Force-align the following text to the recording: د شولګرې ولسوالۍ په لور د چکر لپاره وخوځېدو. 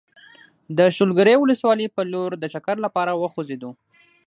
د 0.77 0.79
شولګرې 0.95 1.35
ولسوالۍ 1.39 1.87
په 1.95 2.01
لور 2.13 2.31
د 2.37 2.43
چکر 2.53 2.75
لپاره 2.85 3.11
وخوځېدو. 3.21 3.71